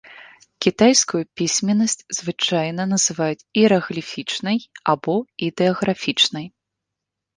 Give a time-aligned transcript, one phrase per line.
[0.65, 4.57] Кітайскую пісьменнасць звычайна называюць іерагліфічнай
[4.95, 5.15] або
[5.49, 6.45] ідэаграфічнай.